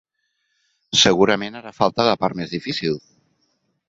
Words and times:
Segurament 1.01 1.59
ara 1.59 1.73
falta 1.81 2.05
la 2.07 2.15
part 2.23 2.39
més 2.41 2.55
difícil. 2.57 2.97